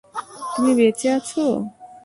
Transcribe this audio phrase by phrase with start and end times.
[0.53, 1.43] তুমি বেঁচে আছো।